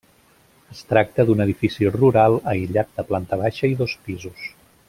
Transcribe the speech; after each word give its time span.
Es 0.75 0.79
tracta 0.93 1.25
d'un 1.27 1.43
edifici 1.45 1.91
rural 1.97 2.39
aïllat 2.55 2.91
de 2.99 3.09
planta 3.13 3.43
baixa 3.47 3.73
i 3.75 3.81
dos 3.83 3.99
pisos. 4.09 4.53